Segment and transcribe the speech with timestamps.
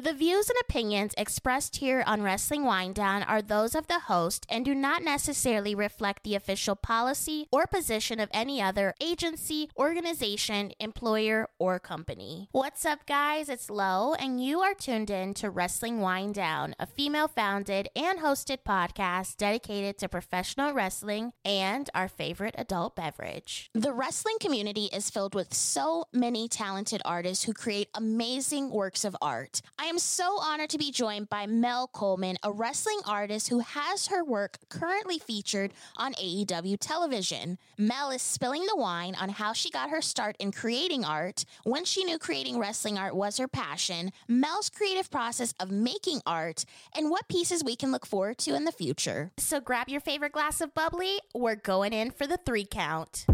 [0.00, 4.64] The views and opinions expressed here on Wrestling Winedown are those of the host and
[4.64, 11.48] do not necessarily reflect the official policy or position of any other agency, organization, employer,
[11.58, 12.48] or company.
[12.52, 13.48] What's up, guys?
[13.48, 18.58] It's Lo, and you are tuned in to Wrestling Winedown, a female founded and hosted
[18.64, 23.68] podcast dedicated to professional wrestling and our favorite adult beverage.
[23.74, 29.16] The wrestling community is filled with so many talented artists who create amazing works of
[29.20, 29.60] art.
[29.76, 34.08] I am so honored to be joined by Mel Coleman, a wrestling artist who has
[34.08, 37.58] her work currently featured on AEW television.
[37.78, 41.84] Mel is spilling the wine on how she got her start in creating art, when
[41.84, 46.64] she knew creating wrestling art was her passion, Mel's creative process of making art,
[46.94, 49.30] and what pieces we can look forward to in the future.
[49.38, 51.18] So grab your favorite glass of bubbly.
[51.34, 53.24] We're going in for the three count.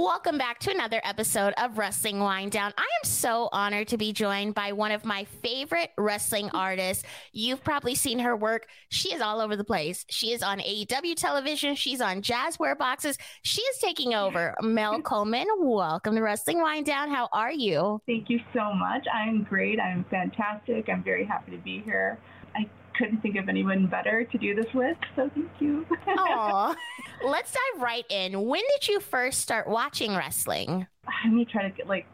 [0.00, 2.72] Welcome back to another episode of Wrestling Winedown.
[2.78, 7.04] I am so honored to be joined by one of my favorite wrestling artists.
[7.32, 8.66] You've probably seen her work.
[8.88, 10.06] She is all over the place.
[10.08, 11.74] She is on AEW television.
[11.74, 13.18] She's on Jazware boxes.
[13.42, 14.54] She is taking over.
[14.62, 17.10] Mel Coleman, welcome to Wrestling Winedown.
[17.10, 18.00] How are you?
[18.06, 19.06] Thank you so much.
[19.12, 19.78] I'm great.
[19.78, 20.88] I'm fantastic.
[20.88, 22.18] I'm very happy to be here.
[22.56, 22.66] I
[23.00, 25.86] couldn't think of anyone better to do this with, so thank you.
[26.06, 26.76] Aw.
[27.24, 28.42] Let's dive right in.
[28.42, 30.86] When did you first start watching wrestling?
[31.24, 32.06] Let me try to get, like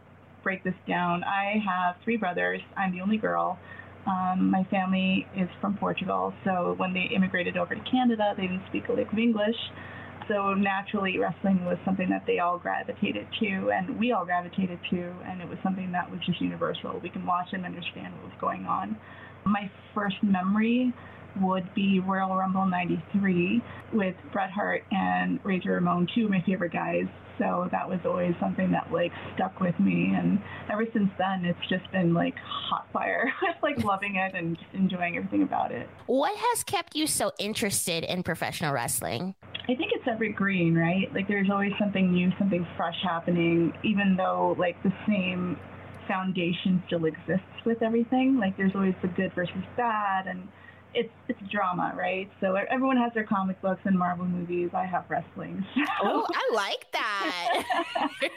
[0.44, 1.24] break this down.
[1.24, 2.60] I have three brothers.
[2.76, 3.58] I'm the only girl.
[4.06, 8.62] Um, my family is from Portugal, so when they immigrated over to Canada, they didn't
[8.68, 9.56] speak a lick of English.
[10.28, 15.14] So naturally, wrestling was something that they all gravitated to, and we all gravitated to,
[15.24, 17.00] and it was something that was just universal.
[17.02, 18.96] We can watch and understand what was going on.
[19.46, 20.92] My first memory
[21.40, 26.72] would be Royal Rumble 93 with Bret Hart and Razor Ramon, two of my favorite
[26.72, 27.04] guys.
[27.38, 30.14] So that was always something that like stuck with me.
[30.16, 30.40] And
[30.72, 33.32] ever since then, it's just been like hot fire.
[33.42, 35.88] it's like loving it and enjoying everything about it.
[36.06, 39.34] What has kept you so interested in professional wrestling?
[39.68, 41.12] I think it's evergreen, right?
[41.12, 45.58] Like there's always something new, something fresh happening, even though like the same
[46.06, 48.38] foundation still exists with everything.
[48.38, 50.48] Like there's always the good versus bad, and
[50.94, 52.30] it's it's drama, right?
[52.40, 54.70] So everyone has their comic books and Marvel movies.
[54.74, 55.64] I have wrestling.
[55.74, 55.82] So.
[56.02, 57.64] Oh, I like that.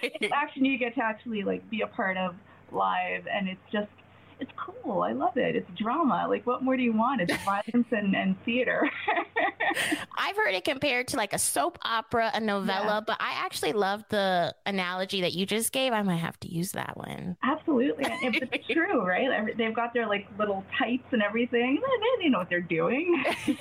[0.02, 2.36] it's action you get to actually like be a part of
[2.72, 3.90] live, and it's just
[4.40, 5.02] it's cool.
[5.02, 5.56] I love it.
[5.56, 6.26] It's drama.
[6.30, 7.22] Like, what more do you want?
[7.22, 8.90] It's violence and, and theater.
[10.18, 13.02] I've heard it compared to like a soap opera, a novella, yeah.
[13.06, 15.94] but I actually love the analogy that you just gave.
[15.94, 17.38] I might have to use that one.
[17.44, 18.06] Absolutely.
[18.08, 19.56] it's true, right?
[19.58, 21.82] They've got their like little tights and everything.
[22.20, 23.24] They know what they're doing.
[23.46, 23.58] Who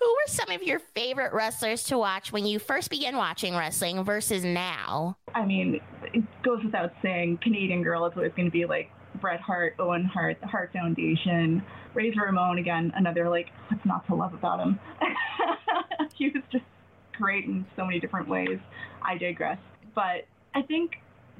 [0.00, 4.44] were some of your favorite wrestlers to watch when you first began watching wrestling versus
[4.44, 5.16] now?
[5.34, 5.80] I mean,
[6.12, 8.90] it goes without saying, Canadian Girl is always going to be like
[9.20, 11.62] Bret Hart, Owen Hart, the Hart Foundation,
[11.94, 14.78] Razor Ramon again, another like what's not to love about him.
[16.16, 16.64] he was just
[17.18, 18.58] great in so many different ways.
[19.02, 19.58] I digress.
[19.94, 20.92] But I think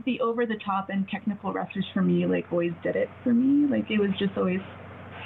[0.05, 3.69] the over the top and technical wrestlers for me like always did it for me.
[3.69, 4.61] Like it was just always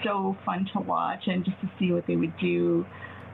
[0.05, 2.85] so fun to watch and just to see what they would do.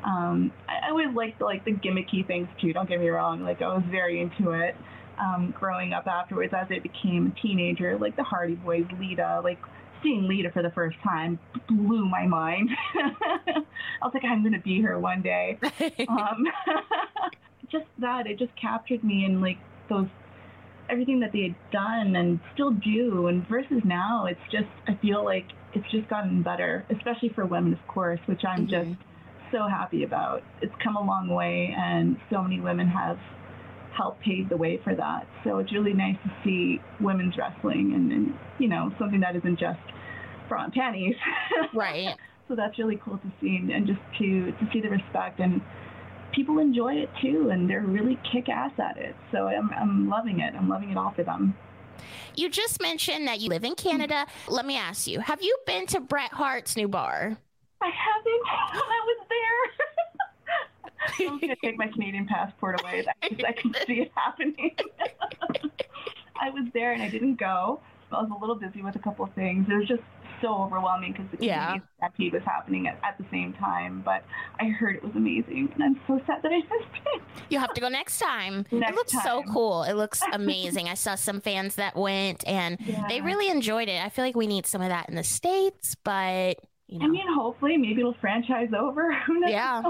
[0.05, 2.73] Um, I always liked like the gimmicky things too.
[2.73, 3.43] Don't get me wrong.
[3.43, 4.75] Like I was very into it
[5.19, 9.59] um, growing up afterwards as I became a teenager, like the Hardy Boys, Lita, like
[10.03, 11.39] seeing Lita for the first time
[11.69, 12.71] blew my mind.
[12.95, 13.63] I
[14.03, 15.59] was like, I'm going to be here one day.
[16.09, 16.45] um,
[17.71, 20.07] just that, it just captured me and like those,
[20.89, 23.27] everything that they had done and still do.
[23.27, 27.73] And versus now, it's just, I feel like it's just gotten better, especially for women,
[27.73, 28.93] of course, which I'm mm-hmm.
[28.93, 29.01] just
[29.53, 30.43] so happy about.
[30.63, 33.19] It's come a long way, and so many women have
[33.97, 35.27] help pave the way for that.
[35.45, 39.59] So it's really nice to see women's wrestling and, and you know, something that isn't
[39.59, 39.81] just
[40.49, 41.15] bra and panties.
[41.75, 42.15] Right.
[42.49, 45.61] so that's really cool to see and, and just to, to see the respect and
[46.33, 49.17] people enjoy it too and they're really kick ass at it.
[49.33, 50.55] So I'm, I'm loving it.
[50.55, 51.55] I'm loving it all for them.
[52.35, 54.27] You just mentioned that you live in Canada.
[54.49, 57.37] Let me ask you, have you been to Bret Hart's new bar?
[57.81, 58.43] I haven't.
[58.47, 59.87] I was there.
[61.21, 63.05] I'm going to take my Canadian passport away.
[63.23, 64.77] I can, I can see it happening.
[66.41, 67.81] I was there and I didn't go.
[68.13, 69.67] I was a little busy with a couple of things.
[69.69, 70.03] It was just
[70.41, 71.81] so overwhelming because the Canadian yeah.
[71.99, 74.03] stampede was happening at, at the same time.
[74.05, 74.25] But
[74.61, 77.23] I heard it was amazing, and I'm so sad that I missed it.
[77.49, 78.65] You have to go next time.
[78.71, 79.23] Next it looks time.
[79.25, 79.83] so cool.
[79.85, 80.89] It looks amazing.
[80.89, 83.07] I saw some fans that went, and yeah.
[83.09, 84.03] they really enjoyed it.
[84.03, 87.07] I feel like we need some of that in the states, but You know?
[87.07, 89.13] I mean, hopefully, maybe it'll franchise over.
[89.27, 89.51] Who knows?
[89.51, 89.83] Yeah.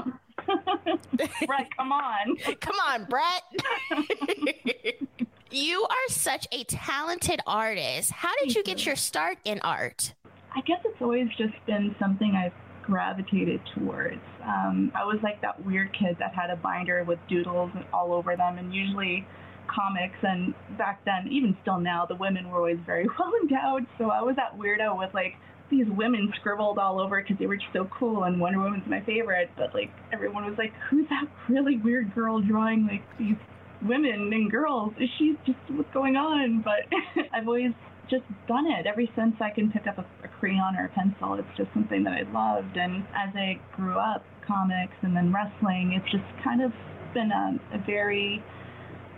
[1.46, 2.36] Bret, come on.
[2.60, 3.42] Come on, Bret.
[5.50, 8.12] you are such a talented artist.
[8.12, 10.14] How did you get your start in art?
[10.54, 12.52] I guess it's always just been something I've
[12.82, 14.20] gravitated towards.
[14.44, 18.36] Um, I was like that weird kid that had a binder with doodles all over
[18.36, 19.26] them, and usually
[19.66, 20.16] comics.
[20.22, 23.86] And back then, even still now, the women were always very well endowed.
[23.98, 25.36] So I was that weirdo with like
[25.70, 29.00] these women scribbled all over because they were just so cool, and Wonder Woman's my
[29.02, 29.50] favorite.
[29.56, 33.36] But like everyone was like, "Who's that really weird girl drawing like these
[33.82, 34.92] women and girls?
[35.00, 36.86] Is she just what's going on?" But
[37.32, 37.72] I've always
[38.08, 41.34] just done it ever since I can pick up a, a crayon or a pencil.
[41.34, 45.92] It's just something that I loved, and as I grew up, comics and then wrestling,
[45.92, 46.72] it's just kind of
[47.12, 48.42] been a, a very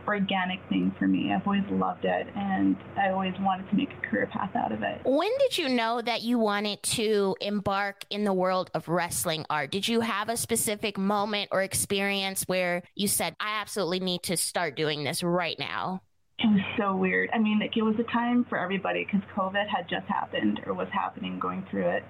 [0.08, 1.32] organic thing for me.
[1.32, 4.82] I've always loved it and I always wanted to make a career path out of
[4.82, 5.02] it.
[5.05, 9.70] When did you know that you wanted to embark in the world of wrestling art?
[9.70, 14.37] Did you have a specific moment or experience where you said, I absolutely need to
[14.37, 16.02] start doing this right now?
[16.38, 17.28] It was so weird.
[17.34, 20.72] I mean, like, it was a time for everybody because COVID had just happened or
[20.72, 22.04] was happening, going through it.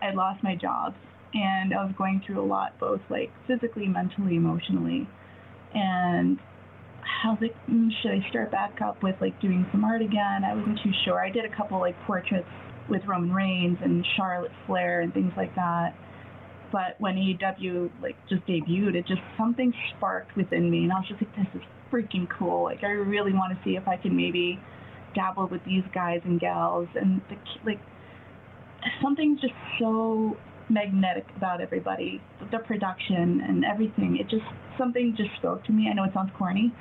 [0.00, 0.94] I lost my job
[1.34, 5.08] and I was going through a lot, both like physically, mentally, emotionally.
[5.74, 6.38] And
[7.24, 10.44] I was like, mm, should I start back up with like doing some art again?
[10.44, 11.20] I wasn't too sure.
[11.20, 12.48] I did a couple like portraits
[12.88, 15.94] with Roman Reigns and Charlotte Flair and things like that.
[16.72, 21.08] But when AEW like just debuted, it just something sparked within me, and I was
[21.08, 21.62] just like, this is
[21.92, 22.64] freaking cool.
[22.64, 24.58] Like I really want to see if I can maybe
[25.14, 27.80] dabble with these guys and gals, and the, like
[29.00, 30.36] something's just so
[30.68, 32.20] magnetic about everybody,
[32.50, 34.16] the production and everything.
[34.18, 34.44] It just
[34.78, 35.88] something just spoke to me.
[35.88, 36.72] I know it sounds corny,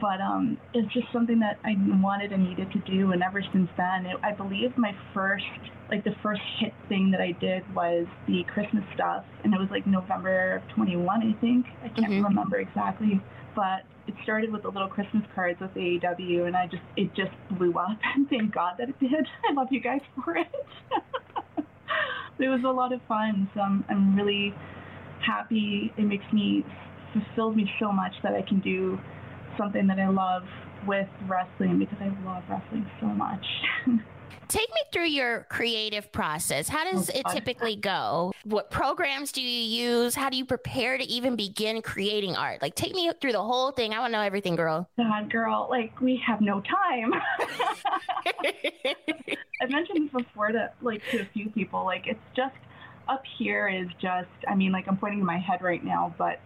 [0.00, 3.12] but um, it's just something that I wanted and needed to do.
[3.12, 5.44] And ever since then, it, I believe my first,
[5.90, 9.68] like the first hit thing that I did was the Christmas stuff, and it was
[9.70, 11.66] like November of 21, I think.
[11.82, 12.24] I can't mm-hmm.
[12.24, 13.20] remember exactly,
[13.54, 17.32] but it started with the little Christmas cards with AEW, and I just it just
[17.50, 17.98] blew up.
[18.14, 19.26] And thank God that it did.
[19.48, 20.46] I love you guys for it.
[22.38, 23.50] it was a lot of fun.
[23.54, 24.54] So I'm, I'm really
[25.24, 25.92] happy.
[25.96, 26.64] It makes me
[27.24, 28.98] fulfills me so much that I can do
[29.58, 30.44] something that I love
[30.86, 33.44] with wrestling because I love wrestling so much.
[34.48, 36.68] Take me through your creative process.
[36.68, 38.32] How does oh, it typically go?
[38.44, 40.14] What programs do you use?
[40.14, 42.62] How do you prepare to even begin creating art?
[42.62, 43.92] Like, take me through the whole thing.
[43.92, 44.88] I want to know everything, girl.
[44.96, 47.12] God, girl, like we have no time.
[49.60, 51.84] I've mentioned this before to like to a few people.
[51.84, 52.54] Like, it's just
[53.08, 54.28] up here is just.
[54.46, 56.38] I mean, like I'm pointing to my head right now, but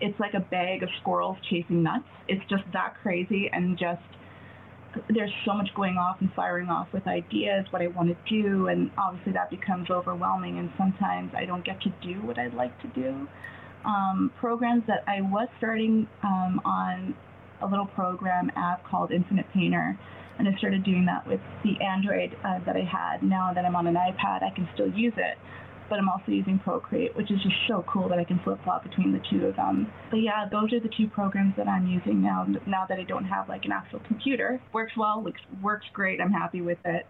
[0.00, 2.04] it's like a bag of squirrels chasing nuts.
[2.28, 4.02] It's just that crazy and just
[5.10, 8.68] there's so much going off and firing off with ideas, what I want to do,
[8.68, 10.58] and obviously that becomes overwhelming.
[10.58, 13.28] And sometimes I don't get to do what I'd like to do.
[13.84, 17.14] Um, programs that I was starting um, on
[17.62, 19.98] a little program app called Infinite Painter,
[20.38, 23.22] and I started doing that with the Android uh, that I had.
[23.22, 25.38] Now that I'm on an iPad, I can still use it
[25.88, 28.82] but I'm also using Procreate, which is just so cool that I can flip flop
[28.82, 29.90] between the two of them.
[30.10, 32.46] But yeah, those are the two programs that I'm using now.
[32.66, 36.20] Now that I don't have like an actual computer, works well, looks works great.
[36.20, 37.06] I'm happy with it.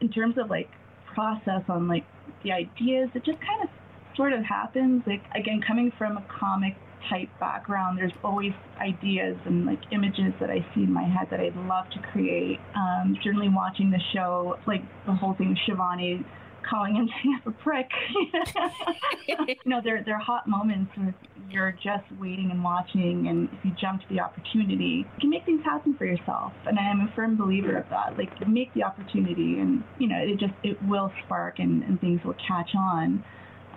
[0.00, 0.70] In terms of like
[1.14, 2.04] process on like
[2.44, 3.68] the ideas, it just kind of
[4.16, 5.02] sort of happens.
[5.06, 6.76] Like again, coming from a comic
[7.08, 11.40] type background, there's always ideas and like images that I see in my head that
[11.40, 12.60] I'd love to create.
[12.74, 16.24] Um, certainly watching the show, like the whole thing with Shivani
[16.70, 17.08] calling him
[17.46, 17.90] a prick.
[19.26, 21.14] you know, they're, they're hot moments where
[21.50, 25.44] you're just waiting and watching, and if you jump to the opportunity, you can make
[25.44, 26.52] things happen for yourself.
[26.66, 28.16] And I am a firm believer of that.
[28.16, 32.20] Like, make the opportunity, and, you know, it just, it will spark and, and things
[32.24, 33.24] will catch on.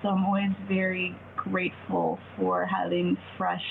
[0.01, 3.63] So I'm always very grateful for having fresh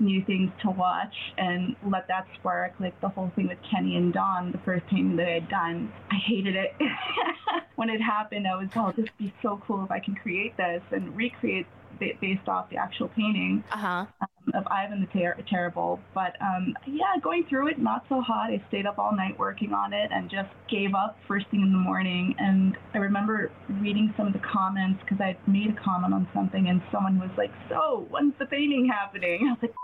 [0.00, 4.12] new things to watch and let that spark like the whole thing with Kenny and
[4.12, 5.92] Don, the first painting that I had done.
[6.10, 6.74] I hated it.
[7.76, 10.56] when it happened, I was, well, this would be so cool if I can create
[10.56, 11.66] this and recreate
[11.98, 14.06] based off the actual painting uh-huh.
[14.20, 16.00] um, of Ivan the Ter- Terrible.
[16.14, 18.50] But um, yeah, going through it, not so hot.
[18.50, 21.72] I stayed up all night working on it and just gave up first thing in
[21.72, 22.34] the morning.
[22.38, 26.68] And I remember reading some of the comments because I made a comment on something
[26.68, 29.46] and someone was like, So, when's the painting happening?
[29.48, 29.74] I was like,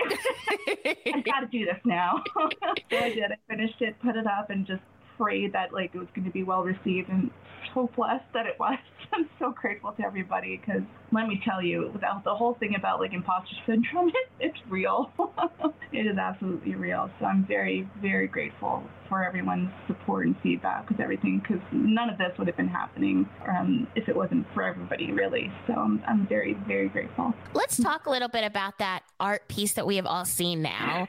[0.00, 2.22] I got to do this now.
[2.34, 3.32] so I did.
[3.32, 4.82] I finished it, put it up, and just
[5.18, 7.30] afraid that like it was going to be well received, and
[7.74, 8.78] so blessed that it was.
[9.12, 10.82] I'm so grateful to everybody because
[11.12, 15.10] let me tell you, without the whole thing about like imposter syndrome, it, it's real.
[15.92, 17.10] it is absolutely real.
[17.18, 22.18] So I'm very, very grateful for everyone's support and feedback with everything because none of
[22.18, 25.50] this would have been happening um, if it wasn't for everybody, really.
[25.66, 27.32] So I'm, I'm very, very grateful.
[27.54, 31.08] Let's talk a little bit about that art piece that we have all seen now.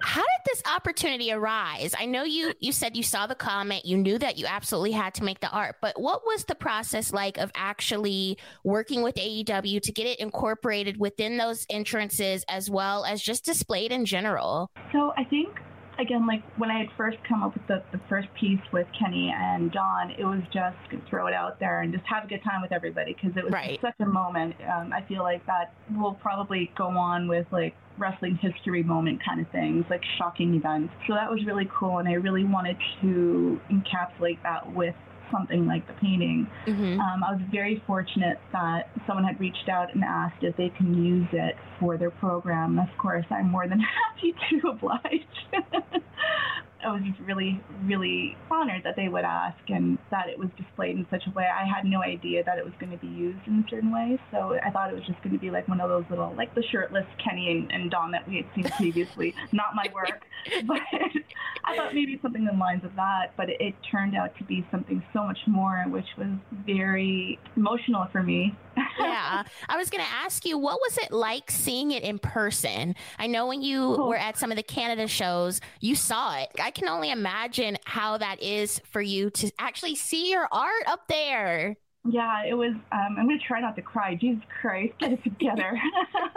[0.00, 1.94] How did this opportunity arise?
[1.98, 5.14] I know you you said you saw the comment, you knew that you absolutely had
[5.14, 9.80] to make the art, but what was the process like of actually working with AEW
[9.80, 14.70] to get it incorporated within those entrances as well as just displayed in general?
[14.92, 15.58] So I think
[15.98, 19.32] again, like when I had first come up with the, the first piece with Kenny
[19.34, 20.76] and Don, it was just
[21.08, 23.52] throw it out there and just have a good time with everybody because it was
[23.52, 23.78] right.
[23.80, 24.56] such a moment.
[24.60, 29.40] Um, I feel like that will probably go on with like wrestling history moment kind
[29.40, 30.92] of things, like shocking events.
[31.06, 34.94] So that was really cool, and I really wanted to encapsulate that with
[35.32, 36.46] something like the painting.
[36.66, 37.00] Mm-hmm.
[37.00, 41.02] Um, I was very fortunate that someone had reached out and asked if they can
[41.02, 42.78] use it for their program.
[42.78, 43.80] Of course, I'm more than
[44.14, 45.22] happy to oblige.
[46.84, 50.96] I was just really, really honored that they would ask and that it was displayed
[50.96, 51.44] in such a way.
[51.44, 54.18] I had no idea that it was going to be used in a certain way.
[54.30, 56.54] So I thought it was just going to be like one of those little, like
[56.54, 59.34] the shirtless Kenny and, and Don that we had seen previously.
[59.52, 60.24] Not my work,
[60.66, 60.80] but
[61.64, 63.32] I thought maybe something in lines of that.
[63.36, 66.28] But it, it turned out to be something so much more, which was
[66.66, 68.56] very emotional for me.
[68.76, 69.42] Yeah.
[69.68, 72.94] I was going to ask you, what was it like seeing it in person?
[73.18, 74.08] I know when you oh.
[74.08, 76.48] were at some of the Canada shows, you saw it.
[76.60, 81.08] I can only imagine how that is for you to actually see your art up
[81.08, 81.76] there.
[82.04, 82.72] Yeah, it was.
[82.90, 84.16] Um, I'm going to try not to cry.
[84.16, 85.80] Jesus Christ, get it together.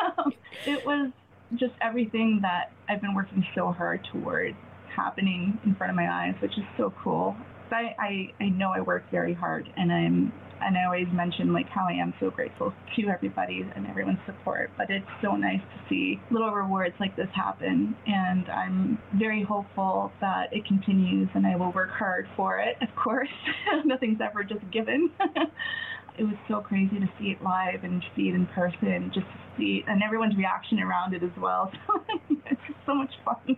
[0.66, 1.12] it was
[1.56, 4.58] just everything that I've been working so hard towards
[4.96, 7.36] happening in front of my eyes, which is so cool.
[7.72, 11.68] I, I, I know I work very hard and I'm and I always mention like
[11.70, 14.72] how I am so grateful to everybody and everyone's support.
[14.78, 20.12] But it's so nice to see little rewards like this happen, and I'm very hopeful
[20.22, 22.78] that it continues, and I will work hard for it.
[22.82, 23.30] Of course,
[23.86, 25.12] nothing's ever just given.
[26.18, 29.40] it was so crazy to see it live and see it in person, just to
[29.58, 31.72] see and everyone's reaction around it as well.
[32.30, 33.58] it's so much fun.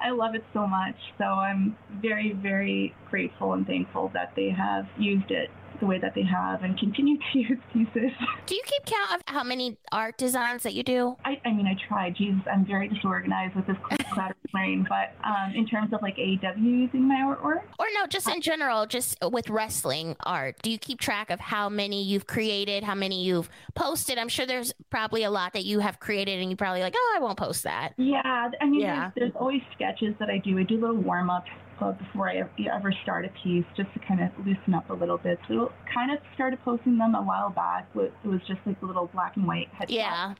[0.00, 0.96] I love it so much.
[1.18, 5.50] So I'm very, very grateful and thankful that they have used it
[5.80, 8.10] the way that they have and continue to use pieces.
[8.46, 11.16] Do you keep count of how many art designs that you do?
[11.24, 12.10] I, I mean, I try.
[12.10, 13.76] Jesus, I'm very disorganized with this
[14.12, 14.86] clutter brain.
[14.88, 18.86] But um, in terms of like AEW using my artwork, or no, just in general,
[18.86, 23.24] just with wrestling art, do you keep track of how many you've created, how many
[23.24, 24.18] you've posted?
[24.18, 27.14] I'm sure there's probably a lot that you have created, and you probably like, oh,
[27.16, 27.94] I won't post that.
[27.96, 29.10] Yeah, I mean, yeah.
[29.14, 30.58] There's, there's always sketches that I do.
[30.58, 34.30] I do little warm ups before I ever start a piece, just to kind of
[34.46, 35.38] loosen up a little bit.
[35.48, 37.88] So we kind of started posting them a while back.
[37.94, 39.90] It was just like a little black and white headshot.
[39.90, 40.34] Yeah.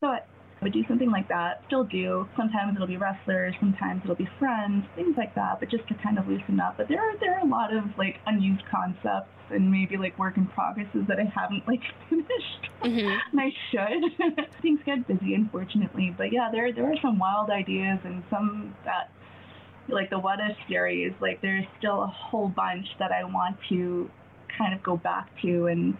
[0.00, 0.08] So
[0.60, 1.62] I would do something like that.
[1.66, 2.28] Still do.
[2.36, 3.54] Sometimes it'll be wrestlers.
[3.60, 4.84] Sometimes it'll be friends.
[4.96, 5.60] Things like that.
[5.60, 6.76] But just to kind of loosen up.
[6.76, 10.36] But there are there are a lot of like unused concepts and maybe like work
[10.36, 12.70] in progresses that I haven't like finished.
[12.82, 13.18] Mm-hmm.
[13.32, 14.46] and I should.
[14.62, 16.14] Things get busy, unfortunately.
[16.16, 19.10] But yeah, there there are some wild ideas and some that
[19.88, 24.10] like the What If series, like there's still a whole bunch that I want to
[24.56, 25.96] kind of go back to and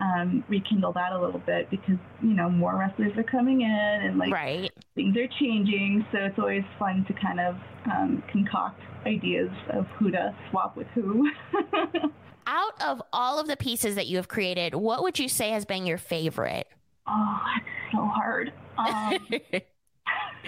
[0.00, 4.18] um, rekindle that a little bit because you know more wrestlers are coming in and
[4.18, 4.70] like right.
[4.94, 7.56] things are changing, so it's always fun to kind of
[7.90, 11.30] um, concoct ideas of who to swap with who.
[12.46, 15.64] Out of all of the pieces that you have created, what would you say has
[15.64, 16.66] been your favorite?
[17.06, 18.52] Oh, it's so hard.
[18.78, 19.18] Um,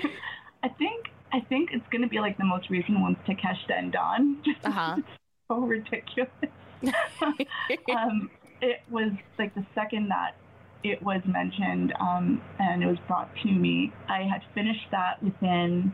[0.64, 3.92] I think I think it's going to be like the most recent ones, Takeshita and
[3.92, 4.38] Don.
[4.44, 4.96] Just uh-huh.
[5.48, 6.30] so ridiculous.
[7.96, 10.36] um, it was like the second that
[10.84, 15.92] it was mentioned um, and it was brought to me, I had finished that within,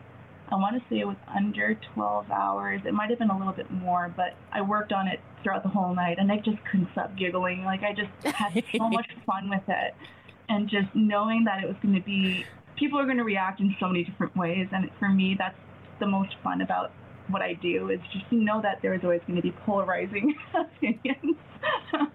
[0.49, 2.81] I want to say it was under 12 hours.
[2.85, 5.69] It might have been a little bit more, but I worked on it throughout the
[5.69, 7.65] whole night and I just couldn't stop giggling.
[7.65, 9.95] Like I just had so much fun with it.
[10.49, 12.47] And just knowing that it was going to be
[12.79, 14.69] people are going to react in so many different ways.
[14.73, 15.59] And for me, that's
[16.01, 16.93] the most fun about
[17.29, 20.35] what I do is just to know that there is always going to be polarizing
[20.55, 21.37] opinions.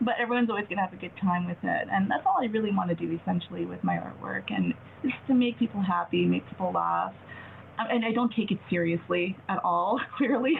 [0.00, 1.88] but everyone's always going to have a good time with it.
[1.90, 5.34] And that's all I really want to do essentially with my artwork and just to
[5.34, 7.12] make people happy, make people laugh.
[7.78, 10.54] And I don't take it seriously at all, clearly.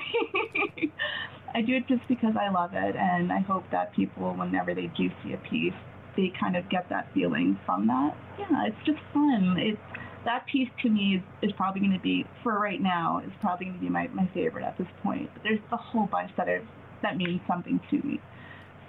[1.53, 2.97] I do it just because I love it.
[2.97, 5.75] And I hope that people, whenever they do see a piece,
[6.17, 8.17] they kind of get that feeling from that.
[8.39, 9.57] Yeah, it's just fun.
[9.59, 9.79] It's
[10.25, 13.67] that piece to me is, is probably going to be, for right now, is probably
[13.67, 15.31] going to be my, my favorite at this point.
[15.33, 16.63] But there's a whole bunch that are,
[17.03, 18.21] that means something to me.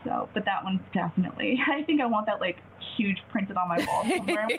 [0.04, 1.60] So, but that one's definitely.
[1.68, 2.58] I think I want that like
[2.98, 4.48] huge printed on my wall somewhere.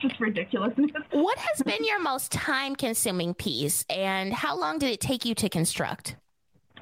[0.00, 0.90] Just ridiculousness.
[1.10, 5.34] What has been your most time consuming piece and how long did it take you
[5.34, 6.16] to construct?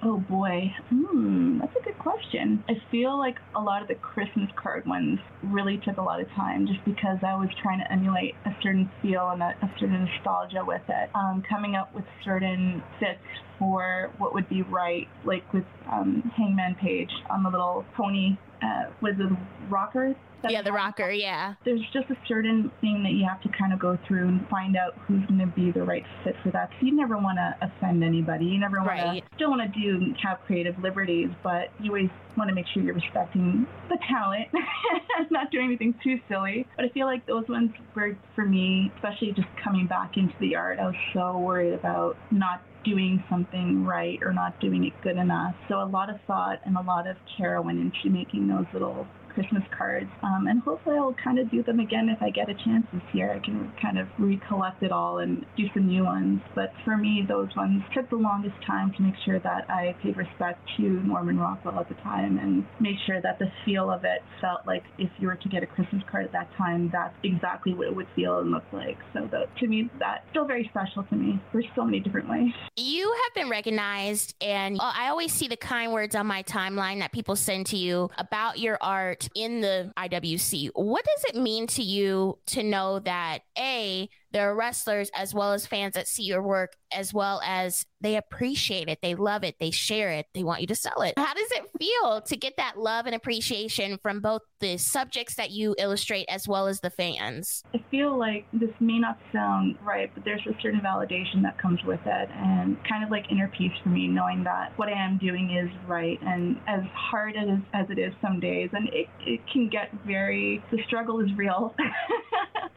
[0.00, 0.72] Oh boy.
[0.90, 2.62] Hmm, that's a good question.
[2.68, 6.28] I feel like a lot of the Christmas card ones really took a lot of
[6.30, 10.04] time just because I was trying to emulate a certain feel and a, a certain
[10.04, 11.10] nostalgia with it.
[11.16, 13.18] Um, coming up with certain fits
[13.58, 18.90] for what would be right, like with um, Hangman Page on the little pony, uh,
[19.00, 19.36] with the
[19.68, 20.14] rocker
[20.48, 21.54] yeah, the rocker, yeah.
[21.64, 24.76] There's just a certain thing that you have to kind of go through and find
[24.76, 26.70] out who's going to be the right fit for that.
[26.78, 28.46] So you never want to offend anybody.
[28.46, 29.22] You never want right.
[29.22, 32.82] to, still want to do have creative liberties, but you always want to make sure
[32.82, 34.48] you're respecting the talent
[35.18, 36.66] and not doing anything too silly.
[36.76, 40.54] But I feel like those ones were, for me, especially just coming back into the
[40.54, 45.16] art, I was so worried about not doing something right or not doing it good
[45.16, 45.54] enough.
[45.68, 49.06] So a lot of thought and a lot of care went into making those little
[49.38, 50.10] Christmas cards.
[50.24, 53.02] Um, and hopefully I'll kind of do them again if I get a chance this
[53.12, 53.32] year.
[53.32, 56.40] I can kind of recollect it all and do some new ones.
[56.56, 60.16] But for me, those ones took the longest time to make sure that I paid
[60.16, 64.22] respect to Norman Rockwell at the time and make sure that the feel of it
[64.40, 67.74] felt like if you were to get a Christmas card at that time, that's exactly
[67.74, 68.98] what it would feel and look like.
[69.12, 69.28] So
[69.60, 72.50] to me, that's still very special to me for so many different ways.
[72.76, 77.12] You have been recognized, and I always see the kind words on my timeline that
[77.12, 80.70] people send to you about your art in the IWC.
[80.74, 85.52] What does it mean to you to know that A, there are wrestlers as well
[85.52, 89.56] as fans that see your work as well as they appreciate it, they love it,
[89.58, 91.14] they share it, they want you to sell it.
[91.16, 95.50] How does it feel to get that love and appreciation from both the subjects that
[95.50, 97.62] you illustrate as well as the fans?
[97.74, 101.82] I feel like this may not sound right, but there's a certain validation that comes
[101.84, 105.18] with it and kind of like inner peace for me knowing that what I am
[105.18, 106.18] doing is right.
[106.22, 110.62] And as hard as, as it is some days and it, it can get very
[110.70, 111.74] the struggle is real.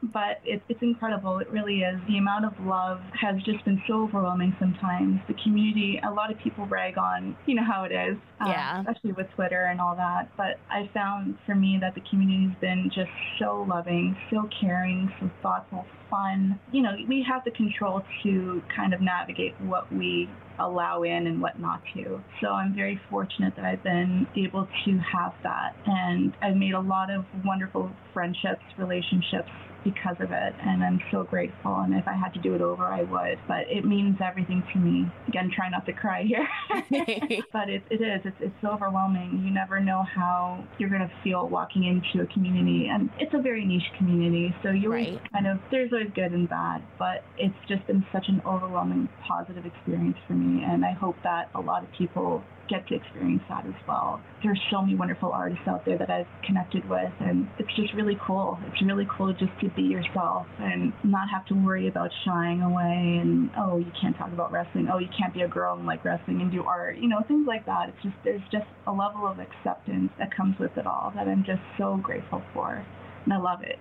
[0.03, 1.99] But it, it's incredible it really is.
[2.07, 5.19] The amount of love has just been so overwhelming sometimes.
[5.27, 8.81] The community a lot of people rag on you know how it is um, yeah.
[8.81, 10.29] especially with twitter and all that.
[10.37, 15.11] But i found for me that the community has been just so loving so caring
[15.19, 16.59] so thoughtful fun.
[16.71, 20.29] You know we have the control to kind of navigate what we
[20.61, 22.21] allow in and what not to.
[22.41, 25.75] So I'm very fortunate that I've been able to have that.
[25.85, 29.49] And I've made a lot of wonderful friendships, relationships
[29.83, 30.53] because of it.
[30.61, 31.79] And I'm so grateful.
[31.79, 33.39] And if I had to do it over, I would.
[33.47, 35.07] But it means everything to me.
[35.27, 36.47] Again, try not to cry here.
[37.53, 38.21] but it, it is.
[38.25, 39.41] It's, it's so overwhelming.
[39.43, 42.87] You never know how you're going to feel walking into a community.
[42.91, 44.53] And it's a very niche community.
[44.63, 45.19] So you right.
[45.31, 46.83] kind of, there's always good and bad.
[46.99, 50.50] But it's just been such an overwhelming positive experience for me.
[50.59, 54.21] And I hope that a lot of people get to experience that as well.
[54.41, 58.17] There's so many wonderful artists out there that I've connected with, and it's just really
[58.25, 58.57] cool.
[58.67, 63.19] It's really cool just to be yourself and not have to worry about shying away
[63.21, 64.87] and, oh, you can't talk about wrestling.
[64.91, 66.97] Oh, you can't be a girl and like wrestling and do art.
[66.97, 67.89] You know, things like that.
[67.89, 71.43] It's just, there's just a level of acceptance that comes with it all that I'm
[71.43, 72.85] just so grateful for
[73.25, 73.79] and I love it.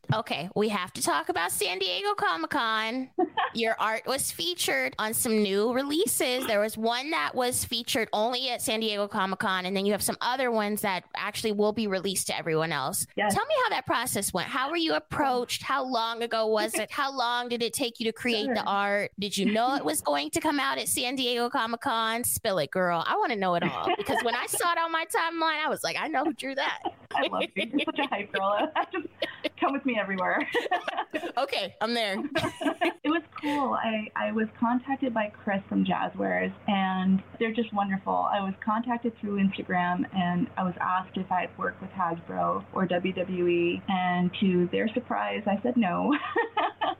[0.14, 3.10] okay, we have to talk about San Diego Comic Con.
[3.54, 6.46] Your art was featured on some new releases.
[6.46, 9.92] There was one that was featured only at San Diego Comic Con, and then you
[9.92, 13.06] have some other ones that actually will be released to everyone else.
[13.16, 13.34] Yes.
[13.34, 14.48] Tell me how that process went.
[14.48, 15.62] How were you approached?
[15.62, 16.90] How long ago was it?
[16.90, 18.54] How long did it take you to create sure.
[18.54, 19.12] the art?
[19.18, 22.24] Did you know it was going to come out at San Diego Comic Con?
[22.24, 23.04] Spill it, girl.
[23.06, 25.68] I want to know it all because when I saw it on my timeline, I
[25.68, 26.80] was like, I know who drew that.
[27.14, 27.66] I love you.
[27.72, 28.47] You're such a hype girl.
[28.92, 29.06] Just
[29.60, 30.46] come with me everywhere.
[31.38, 32.16] okay, I'm there.
[33.04, 33.74] it was cool.
[33.74, 38.28] I, I was contacted by Chris from Jazwares, and they're just wonderful.
[38.30, 42.86] I was contacted through Instagram, and I was asked if I'd work with Hasbro or
[42.86, 46.14] WWE, and to their surprise, I said no.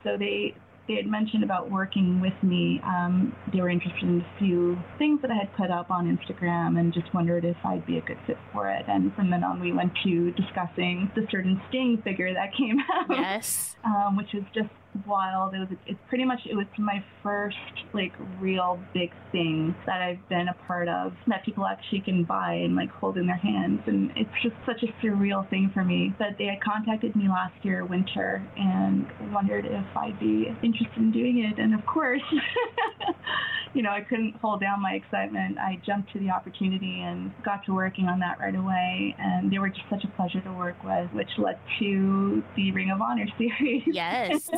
[0.05, 0.55] so they
[0.89, 2.81] they had mentioned about working with me.
[2.83, 6.81] Um, they were interested in a few things that I had put up on Instagram
[6.81, 8.87] and just wondered if I'd be a good fit for it.
[8.89, 13.11] And from then on, we went to discussing the certain Sting figure that came out.
[13.11, 13.77] Yes.
[13.85, 14.71] Um, which was just
[15.07, 15.55] wild.
[15.55, 17.57] It was it's pretty much it was my first
[17.93, 22.55] like real big thing that I've been a part of that people actually can buy
[22.55, 26.15] and like hold in their hands and it's just such a surreal thing for me
[26.19, 31.13] that they had contacted me last year winter and wondered if I'd be interested in
[31.13, 32.23] doing it and of course
[33.75, 35.59] you know, I couldn't hold down my excitement.
[35.59, 39.15] I jumped to the opportunity and got to working on that right away.
[39.19, 42.91] And they were just such a pleasure to work with, which led to the Ring
[42.91, 43.83] of Honor series.
[43.87, 44.45] Yes.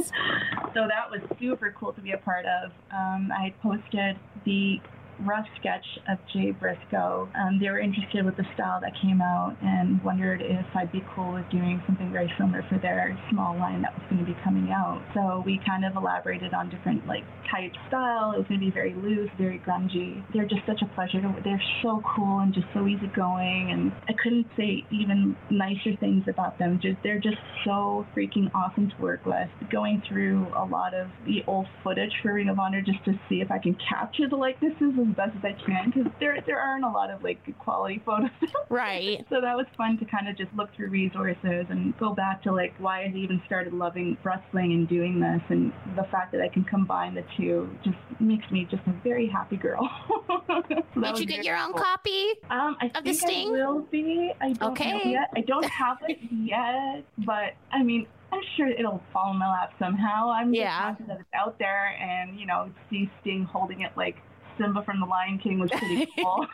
[0.74, 2.70] so that was super cool to be a part of.
[2.92, 4.80] Um, I posted the
[5.24, 7.28] rough sketch of Jay Briscoe.
[7.34, 11.04] Um, they were interested with the style that came out and wondered if I'd be
[11.14, 14.70] cool with doing something very similar for their small line that going to be coming
[14.70, 15.00] out.
[15.14, 18.32] So we kind of elaborated on different like type style.
[18.32, 20.22] It was going to be very loose, very grungy.
[20.34, 21.20] They're just such a pleasure.
[21.20, 26.24] To, they're so cool and just so easygoing, and I couldn't say even nicer things
[26.28, 26.80] about them.
[26.82, 29.48] Just they're just so freaking awesome to work with.
[29.70, 33.40] Going through a lot of the old footage for Ring of Honor just to see
[33.40, 36.84] if I can capture the likenesses as best as I can because there there aren't
[36.84, 38.30] a lot of like quality photos.
[38.68, 39.24] right.
[39.30, 42.52] So that was fun to kind of just look through resources and go back to
[42.52, 46.48] like why I even started loving wrestling and doing this, and the fact that I
[46.48, 49.88] can combine the two just makes me just a very happy girl.
[50.28, 53.48] so Did you get your own copy um, I of the Sting?
[53.48, 54.32] I will be.
[54.40, 54.92] I don't okay.
[54.92, 55.30] know yet.
[55.36, 59.72] I don't have it yet, but I mean, I'm sure it'll fall in my lap
[59.78, 60.30] somehow.
[60.30, 60.78] I'm just yeah.
[60.78, 64.16] happy that it's out there, and you know, see Sting holding it like
[64.58, 66.46] Simba from The Lion King was pretty cool.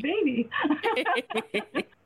[0.00, 0.48] baby.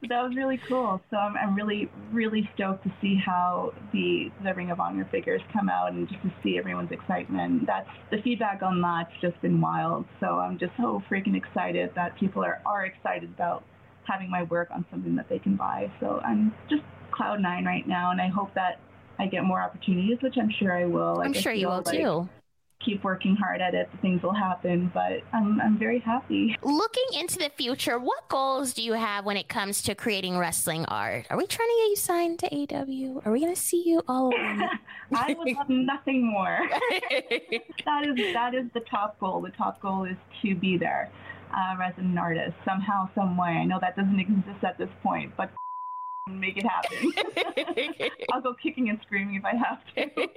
[0.08, 1.00] That was really cool.
[1.10, 5.42] So I'm, I'm really, really stoked to see how the the Ring of Honor figures
[5.52, 7.66] come out and just to see everyone's excitement.
[7.66, 10.06] That's the feedback on that's just been wild.
[10.18, 13.62] So I'm just so freaking excited that people are, are excited about
[14.04, 15.92] having my work on something that they can buy.
[16.00, 18.80] So I'm just cloud nine right now, and I hope that
[19.18, 21.16] I get more opportunities, which I'm sure I will.
[21.16, 22.28] Like, I'm sure you will like, too
[22.84, 24.90] keep working hard at it, things will happen.
[24.92, 26.56] But I'm, I'm very happy.
[26.62, 30.84] Looking into the future, what goals do you have when it comes to creating wrestling
[30.86, 31.26] art?
[31.30, 33.20] Are we trying to get you signed to AW?
[33.24, 34.32] Are we going to see you all
[35.14, 36.58] I would love nothing more.
[37.84, 39.40] that is that is the top goal.
[39.40, 41.10] The top goal is to be there.
[41.52, 43.48] Uh, as an artist, somehow, some way.
[43.48, 45.50] I know that doesn't exist at this point, but
[46.28, 47.12] make it happen.
[48.32, 50.28] I'll go kicking and screaming if I have to.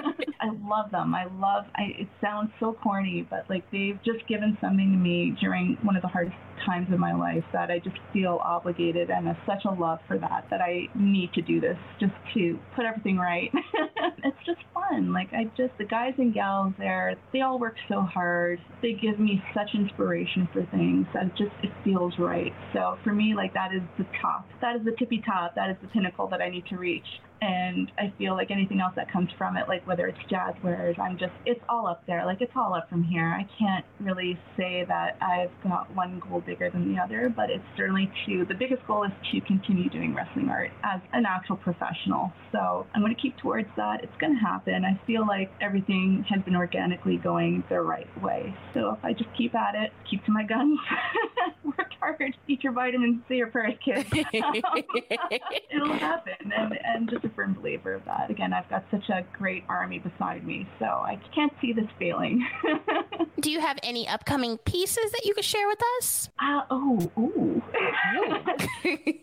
[0.40, 1.14] I love them.
[1.14, 1.66] I love.
[1.76, 5.96] I, it sounds so corny, but like they've just given something to me during one
[5.96, 9.64] of the hardest times in my life that I just feel obligated and a, such
[9.64, 13.50] a love for that that I need to do this just to put everything right.
[14.24, 15.12] it's just fun.
[15.12, 18.60] Like I just the guys and gals there, they all work so hard.
[18.82, 22.52] They give me such inspiration for things that just it feels right.
[22.72, 24.46] So for me, like that is the top.
[24.60, 25.54] That is the tippy top.
[25.54, 27.06] That is the pinnacle that I need to reach
[27.42, 31.18] and I feel like anything else that comes from it, like whether it's Jazwares, I'm
[31.18, 32.24] just, it's all up there.
[32.24, 33.26] Like it's all up from here.
[33.26, 37.64] I can't really say that I've got one goal bigger than the other, but it's
[37.76, 42.32] certainly to, the biggest goal is to continue doing wrestling art as an actual professional.
[42.52, 44.02] So I'm going to keep towards that.
[44.02, 44.84] It's going to happen.
[44.84, 48.54] I feel like everything has been organically going the right way.
[48.72, 50.78] So if I just keep at it, keep to my guns,
[51.64, 56.52] work hard, eat your vitamins, see your prayers, kids, it'll happen.
[56.56, 58.30] And, and just a firm believer of that.
[58.30, 62.46] Again, I've got such a great army beside me, so I can't see this failing.
[63.40, 66.30] Do you have any upcoming pieces that you could share with us?
[66.38, 67.62] Uh, oh, ooh.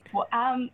[0.13, 0.69] well, um,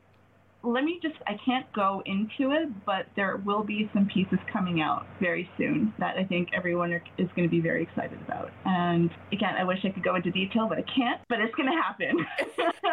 [0.63, 4.81] let me just, I can't go into it, but there will be some pieces coming
[4.81, 8.51] out very soon that I think everyone are, is going to be very excited about.
[8.65, 11.69] And again, I wish I could go into detail, but I can't, but it's going
[11.69, 12.25] to happen.